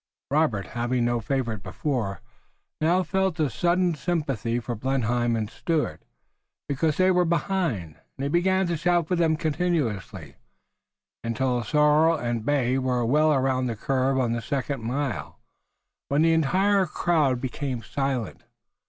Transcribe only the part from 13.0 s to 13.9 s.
well around the